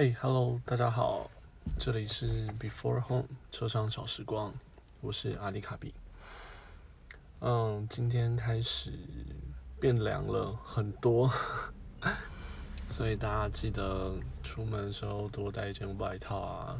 [0.00, 1.28] 嘿，Hello，大家好，
[1.76, 4.54] 这里是 Before Home 车上小时光，
[5.00, 5.92] 我是阿迪卡比。
[7.40, 8.92] 嗯，今天开始
[9.80, 11.28] 变凉了很多，
[12.88, 16.78] 所以大家记得出门的时候多带一件外套啊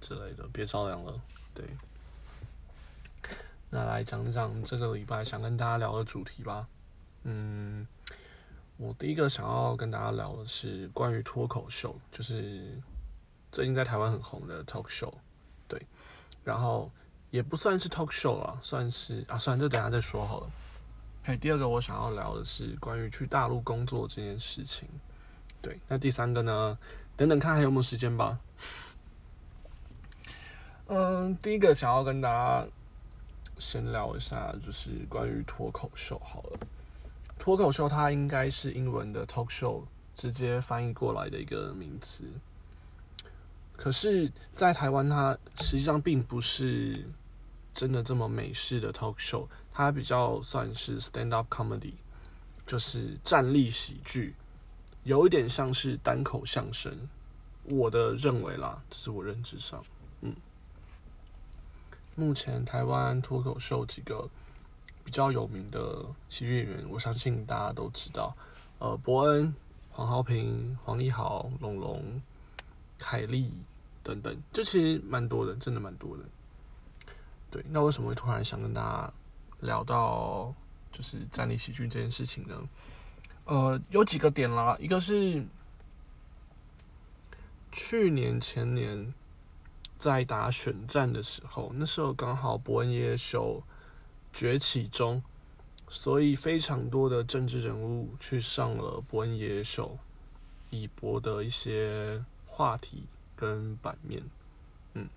[0.00, 1.20] 之类的，别着凉了。
[1.52, 1.66] 对，
[3.70, 6.68] 那来讲讲这个礼拜想跟大家聊的主题吧。
[7.24, 7.84] 嗯。
[8.76, 12.76] 我第一个想要跟大家聊的是关于脱口秀，就是
[13.52, 15.12] 最近在台湾很红的 talk show，
[15.68, 15.80] 对，
[16.42, 16.90] 然后
[17.30, 20.50] 也不算是 talk show 啊，算是啊，算这等下再说好了。
[21.22, 24.88] 嘿，第二个我想要聊的是关于去大陆工作这件事情，
[25.62, 26.76] 对，那第三个呢，
[27.16, 28.38] 等等看还有没有时间吧。
[30.88, 32.66] 嗯，第一个想要跟大家
[33.56, 36.58] 先聊一下，就是关于脱口秀好了。
[37.38, 42.24] 脱口秀它应该是英文的 talk show 直接翻译过来的一个名词，
[43.76, 47.04] 可是，在台湾它实际上并不是
[47.72, 51.94] 真的这么美式的 talk show，它比较算是 stand up comedy，
[52.66, 54.34] 就是站立喜剧，
[55.02, 56.96] 有一点像是单口相声。
[57.64, 59.82] 我的认为啦，这是我认知上，
[60.20, 60.34] 嗯，
[62.14, 64.30] 目前台湾脱口秀几个。
[65.04, 68.34] 比较有名的喜剧演员，我相信大家都知道，
[68.78, 69.54] 呃，伯恩、
[69.90, 72.22] 黄浩平、黄一豪、龙龙、
[72.98, 73.52] 凯莉
[74.02, 76.24] 等等，这其实蛮多的，真的蛮多的。
[77.50, 79.12] 对，那为什么会突然想跟大家
[79.60, 80.52] 聊到
[80.90, 82.68] 就是站立喜剧这件事情呢？
[83.44, 85.44] 呃，有几个点啦，一个是
[87.70, 89.12] 去年前年
[89.98, 93.62] 在打选战的时候，那时候刚好伯恩也秀。
[94.34, 95.22] 崛起中，
[95.88, 99.96] 所以非常多的政治人物去上了伯恩爷爷秀，
[100.70, 103.04] 以博得一些话题
[103.36, 104.20] 跟版面，
[104.94, 105.08] 嗯，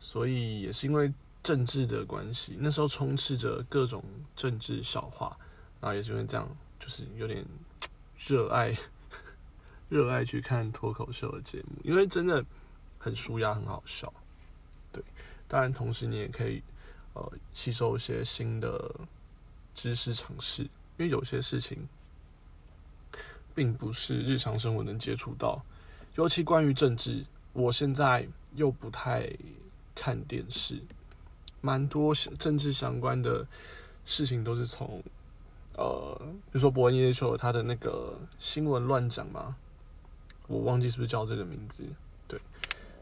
[0.00, 4.02] 所以也是因为政治的关系，那时候充斥着各种
[4.34, 5.36] 政治笑话，
[5.78, 6.48] 然后也是因为这样，
[6.80, 7.44] 就是有点
[8.16, 8.74] 热爱
[9.90, 12.42] 热爱去看脱口秀的节目，因为真的
[12.98, 14.10] 很舒压，很好笑，
[14.90, 15.04] 对，
[15.46, 16.62] 当然同时你也可以。
[17.18, 18.94] 呃，吸收一些新的
[19.74, 21.88] 知识尝试，因为有些事情
[23.56, 25.60] 并不是日常生活能接触到，
[26.14, 28.24] 尤其关于政治，我现在
[28.54, 29.28] 又不太
[29.96, 30.80] 看电视，
[31.60, 33.44] 蛮多政治相关的
[34.04, 35.02] 事情都是从
[35.74, 39.56] 呃，比如说伯恩耶秀他的那个新闻乱讲嘛，
[40.46, 41.84] 我忘记是不是叫这个名字，
[42.28, 42.40] 对，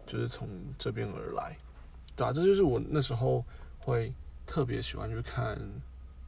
[0.06, 0.48] 就是从
[0.78, 1.54] 这边而来，
[2.16, 3.44] 对啊，这就是我那时候。
[3.86, 4.12] 会
[4.44, 5.56] 特别喜欢去看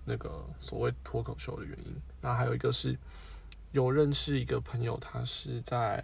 [0.05, 2.01] 那个所谓脱口秀的原因。
[2.21, 2.97] 那还有一个是
[3.73, 6.01] 有认识一个朋友，他是在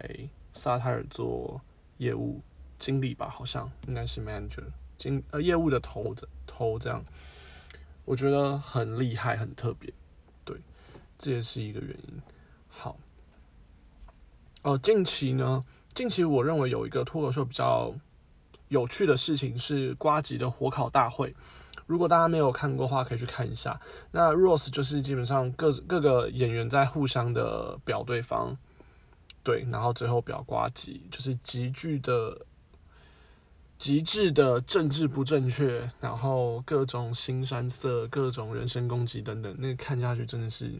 [0.51, 1.61] 沙泰尔做
[1.97, 2.41] 业务
[2.77, 4.65] 经理吧，好像应该是 manager
[4.97, 7.01] 经呃业务的头子头这样。
[8.03, 9.93] 我觉得很厉害，很特别。
[10.43, 10.57] 对，
[11.17, 12.21] 这也是一个原因。
[12.67, 12.97] 好，
[14.63, 17.95] 哦，近期呢，近期我认为有一个脱口秀比较。
[18.69, 21.35] 有趣的事情是瓜吉的火烤大会，
[21.85, 23.79] 如果大家没有看过的话，可以去看一下。
[24.11, 28.57] 那 Rose 就是基本上各各个演员在互相的表对方，
[29.43, 32.45] 对，然后最后表瓜吉，就是极具的
[33.77, 40.73] 极致的政治不正确，然后各种新山色、各种人身攻击等等，那看下去真的是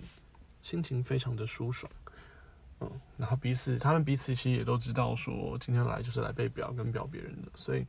[0.63, 1.91] 心情非常的舒爽。
[2.81, 7.85] 嗯，然后彼此，他们彼此其实也都知道，说今天来就是来被表跟表别人的，所以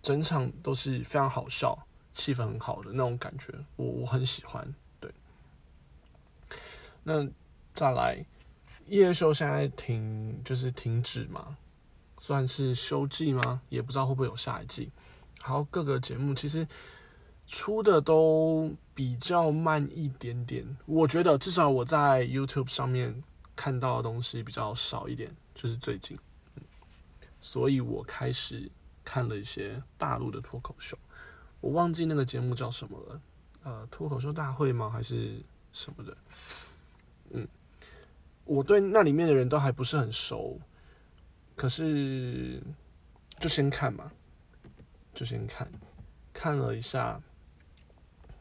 [0.00, 1.76] 整场都是非常好笑，
[2.12, 4.66] 气氛很好的那种感觉，我我很喜欢。
[4.98, 5.12] 对，
[7.02, 7.28] 那
[7.74, 8.24] 再来，
[8.86, 11.58] 夜秀现在停就是停止嘛，
[12.18, 13.60] 算是休季吗？
[13.68, 14.90] 也不知道会不会有下一季。
[15.40, 16.66] 好，各个节目其实
[17.46, 23.22] 出的都比较慢一点点，我觉得至少我在 YouTube 上面。
[23.56, 26.18] 看到的东西比较少一点，就是最近，
[27.40, 28.70] 所以我开始
[29.04, 30.98] 看了一些大陆的脱口秀，
[31.60, 33.20] 我忘记那个节目叫什么了，
[33.62, 34.90] 呃，脱口秀大会吗？
[34.90, 35.40] 还是
[35.72, 36.16] 什么的？
[37.30, 37.46] 嗯，
[38.44, 40.60] 我对那里面的人都还不是很熟，
[41.54, 42.60] 可是
[43.38, 44.10] 就先看嘛，
[45.14, 45.70] 就先看，
[46.32, 47.20] 看了一下，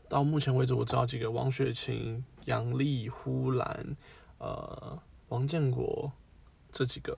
[0.09, 3.95] 到目前为止我知道几个王雪琴、杨丽、呼兰。
[4.43, 6.11] 呃，王建国
[6.69, 7.17] 这几个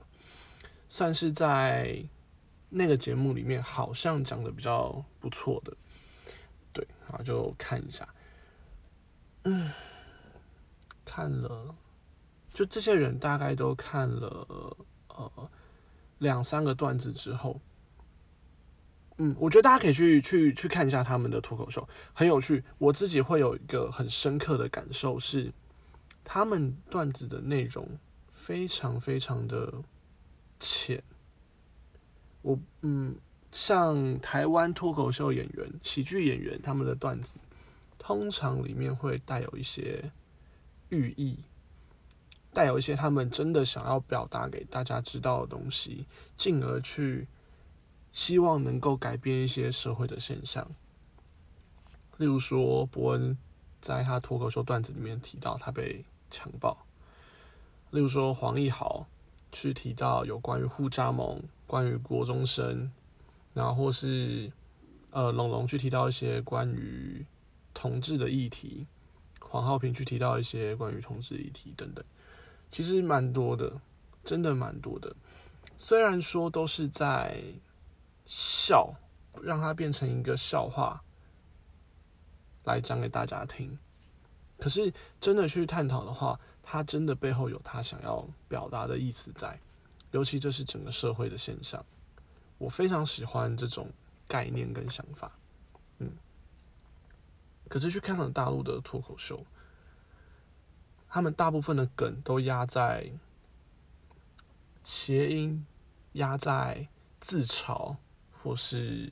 [0.88, 2.07] 算是在
[2.69, 5.75] 那个节目里面好像讲的比较不错的，
[6.72, 8.07] 对，然后就看一下，
[9.45, 9.72] 嗯，
[11.04, 11.74] 看了，
[12.54, 14.77] 就这些人大概都看了，
[15.07, 15.50] 呃，
[16.19, 17.60] 两三个段子之后，
[19.18, 22.63] 嗯，我觉得大家可以去去去看一下他们的脱口秀，很有趣。
[22.77, 25.51] 我自己会有一个很深刻的感受是，
[26.25, 27.88] 他们段子的内容
[28.33, 29.72] 非常非常的
[30.60, 31.01] 浅。
[32.42, 33.16] 我嗯，
[33.51, 37.38] 像台湾脱口秀演员、喜剧演员，他们的段子
[37.98, 40.12] 通常里面会带有一些
[40.89, 41.39] 寓意。
[42.54, 46.06] 带有一些他们真的想要表达给大家知道的东西，
[46.38, 47.27] 进而去
[48.13, 50.66] 希望能够改变一些社会的现象。
[52.16, 53.38] 例如说，伯恩
[53.81, 56.77] 在他脱口秀段子里面提到他被强暴；
[57.91, 59.07] 例如说，黄义豪
[59.51, 62.91] 去提到有关于互加盟、关于国中生，
[63.53, 64.51] 然后或是
[65.11, 67.25] 呃龙龙去提到一些关于
[67.73, 68.85] 同志的议题，
[69.39, 72.03] 黄浩平去提到一些关于同志议题等等。
[72.69, 73.79] 其实蛮多的，
[74.23, 75.15] 真的蛮多的。
[75.77, 77.41] 虽然说都是在
[78.25, 78.93] 笑，
[79.41, 81.01] 让它变成一个笑话
[82.65, 83.77] 来讲给大家听，
[84.57, 89.59] 可是真的去探讨的话，它真的背后有他想要表达的意思在。
[90.11, 91.85] 尤其这是整个社会的现象，
[92.57, 93.91] 我非常喜欢这种
[94.27, 95.31] 概念跟想法。
[95.99, 96.09] 嗯，
[97.67, 99.45] 可是去看了大陆的脱口秀。
[101.07, 103.09] 他们大部分的梗都压在
[104.83, 105.65] 谐音，
[106.13, 107.95] 压在自嘲，
[108.43, 109.11] 或是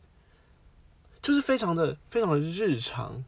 [1.21, 3.23] 就是非常的非常的日常，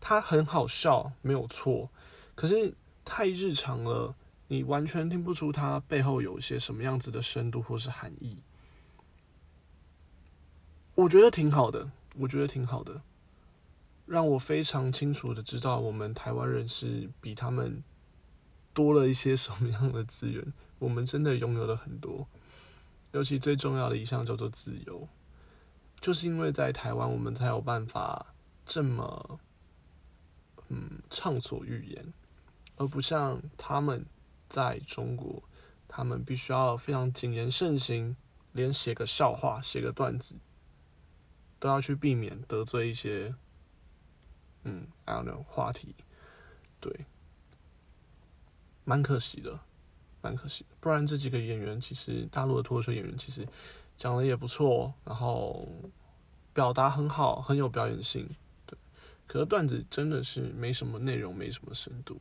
[0.00, 1.90] 它很好笑，没有错。
[2.34, 2.74] 可是
[3.04, 4.14] 太日常了，
[4.48, 8.38] 你完全听不出它背后有一些什么样子的深度或是含义。
[10.94, 13.02] 我觉得挺好的，我觉得挺好的，
[14.06, 17.84] 让我非常清楚的知道，我们台湾人是比他们。
[18.72, 20.52] 多了一些什么样的资源？
[20.78, 22.28] 我们真的拥有了很多，
[23.10, 25.08] 尤其最重要的一项叫做自由，
[26.00, 28.26] 就是因为在台湾，我们才有办法
[28.64, 29.40] 这么
[30.70, 32.12] 嗯畅所欲言，
[32.76, 34.06] 而不像他们
[34.48, 35.42] 在中国，
[35.86, 38.16] 他们必须要非常谨言慎行，
[38.52, 40.36] 连写个笑话、写个段子
[41.58, 43.34] 都要去避免得罪一些
[44.64, 45.94] 嗯 I don't know 话题，
[46.80, 47.04] 对。
[48.82, 49.60] 蛮可惜的，
[50.20, 50.66] 蛮可惜。
[50.80, 53.46] 不然这几个演员，其实大陆的脱口秀演员，其实
[53.96, 55.68] 讲的也不错，然后
[56.52, 58.28] 表达很好，很有表演性。
[59.30, 62.20] 可是段子真的是没什么内容，没什么深度。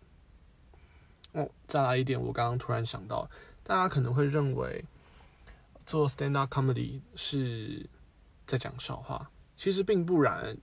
[1.31, 3.27] 哦，再来一点，我刚刚突然想到，
[3.63, 4.85] 大家可能会认为
[5.87, 7.83] 做 stand up comedy 是
[8.45, 10.55] 在讲笑话，其实并不然。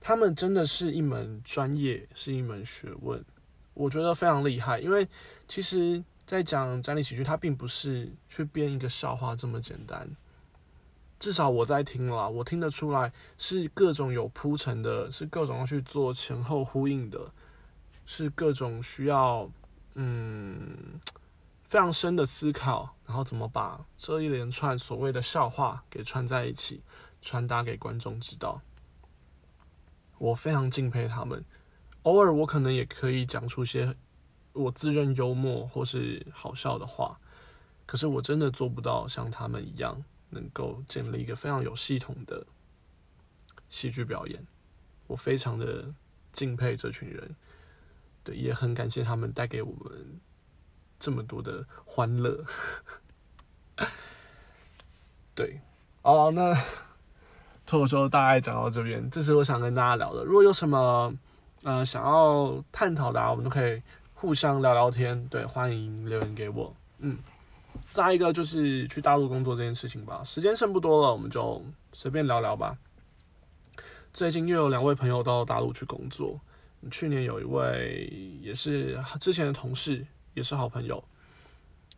[0.00, 3.22] 他们真的是一门专业，是一门学问。
[3.74, 5.06] 我觉得非常厉害，因为
[5.46, 10.08] 其实，在讲站立喜剧，它并不是去编一个笑话这么简单。
[11.22, 17.30] 至少我在听了，我听得出来是各种有铺陈的，是各种要去做前后呼应的，
[18.04, 19.48] 是各种需要
[19.94, 20.98] 嗯
[21.62, 26.82] 非常深的思考，然后怎么把这一连串所谓的笑话给串在一起，
[27.20, 28.60] 传达给观众知道。
[30.18, 31.44] 我非常敬佩他们。
[32.02, 33.94] 偶尔我可能也可以讲出些
[34.54, 37.20] 我自认幽默或是好笑的话，
[37.86, 40.02] 可是我真的做不到像他们一样，
[40.32, 42.44] 能够建立一个非常有系统的
[43.70, 44.44] 戏剧表演。
[45.06, 45.94] 我非常的
[46.32, 47.36] 敬佩这群人，
[48.24, 50.20] 对，也很感谢他们带给我们
[50.98, 52.44] 这么多的欢乐。
[55.34, 55.60] 对，
[56.02, 56.54] 哦，那
[57.66, 60.24] 脱口秀大概讲到这边，这是我想跟大家聊的。
[60.24, 61.14] 如果有什么，
[61.62, 63.82] 呃，想要探讨的，啊，我们都可以
[64.14, 65.26] 互相聊聊天。
[65.28, 66.74] 对，欢迎留言给我。
[66.98, 67.18] 嗯，
[67.92, 72.78] 再一个就是去大陆工作这件事情吧，时间剩不多了，我们就随便聊聊吧。
[74.14, 76.40] 最近又有两位朋友到大陆去工作，
[76.90, 81.04] 去年有一位也是之前的同事，也是好朋友，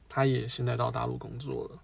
[0.09, 1.79] 他也现在到大陆工作了，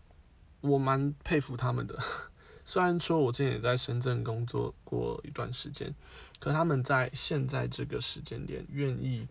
[0.61, 1.97] 我蛮佩服他们的。
[2.67, 5.95] 虽然说我之前也在深圳工作过一段时间，
[6.41, 9.29] 可他们在现在这个时间点愿意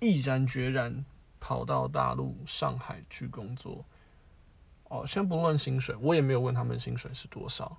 [0.00, 1.04] 毅然决然
[1.38, 3.84] 跑到大陆上海去工作。
[4.88, 7.78] 哦，先不论薪水，我也没有问他们薪水是多少，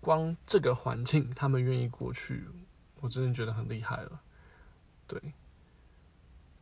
[0.00, 2.48] 光这个环境他们愿意过去，
[3.00, 4.20] 我真的觉得很厉害了。
[5.06, 5.32] 对，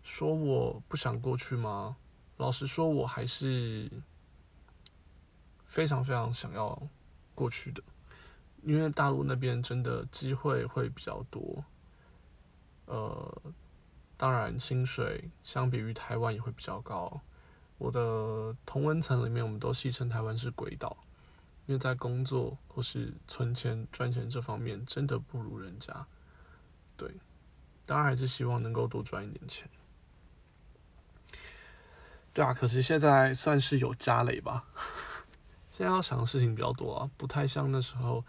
[0.03, 1.97] 说我不想过去吗？
[2.37, 3.91] 老实说，我还是
[5.65, 6.89] 非常非常想要。
[7.37, 7.83] 过去的，
[8.63, 11.63] 因为大陆那边真的机会会比较多，
[12.87, 13.43] 呃，
[14.17, 17.21] 当然薪水相比于台湾也会比较高，
[17.79, 20.97] 我的同文层里面，我们都戏称台湾是鬼岛，
[21.67, 26.07] 因为在工作或是存钱赚钱这方面，真的不如人家。
[26.97, 27.11] 对，
[27.85, 29.69] 当然还是希望能够多赚一点钱。
[32.33, 34.67] 对啊，可是现在算是有家累吧。
[35.71, 38.25] 现在要想的事情比较多啊，不太像那时候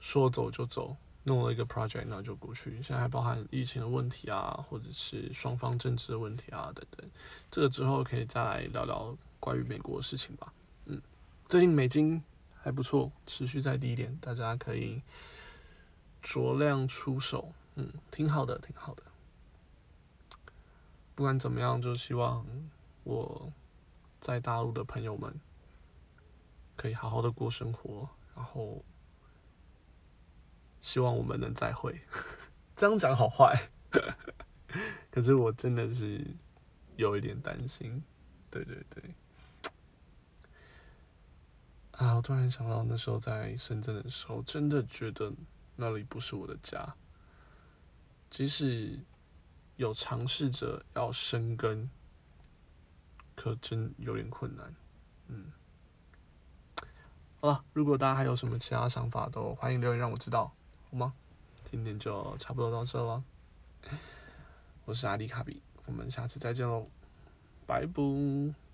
[0.00, 2.70] 说走就走，弄了一个 project 然后就过去。
[2.82, 7.10] 现在还包含疫情的问题啊，或者是双方政治的问题啊等等。
[7.50, 10.52] 这个之后可以再来聊聊关于美国的事情吧。
[10.86, 11.00] 嗯，
[11.48, 12.22] 最近美金
[12.54, 15.02] 还不错，持续在低点，大家可以
[16.22, 17.52] 酌量出手。
[17.76, 19.02] 嗯，挺好的，挺好的。
[21.14, 22.44] 不管怎么样，就希望
[23.04, 23.52] 我
[24.18, 25.34] 在大陆的朋友们。
[26.74, 28.81] 可以好好的过生活，然后
[30.92, 31.98] 希望我们能再会。
[32.76, 33.70] 这样讲好坏，
[35.10, 36.22] 可是我真的是
[36.96, 38.02] 有一点担心。
[38.50, 39.14] 对对对，
[41.92, 42.16] 啊！
[42.16, 45.32] 我突然想到那时候在深圳的时候，真的觉得
[45.76, 46.94] 那里不是我的家。
[48.28, 49.00] 即使
[49.76, 51.88] 有尝试着要生根，
[53.34, 54.74] 可真有点困难。
[55.28, 55.50] 嗯。
[57.40, 60.54] 好了，如果大家还有什么其他想法，都欢迎留言让我知道，
[60.92, 61.14] 好吗？
[61.64, 63.24] 今天就差不多到这了，
[64.84, 66.86] 我是阿迪卡比，我们下次再见喽，
[67.66, 68.71] 拜拜。